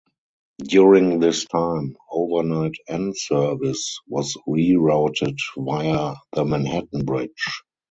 [0.63, 7.29] During this time, overnight N service was rerouted via the Manhattan Bridge.